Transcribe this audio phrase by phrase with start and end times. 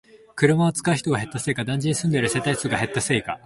[0.35, 3.39] 車を使う人が減ったせいか、団地に住んでいる世帯数が減ったせいか